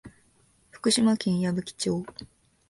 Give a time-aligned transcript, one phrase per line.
[0.71, 2.03] 福島県矢吹町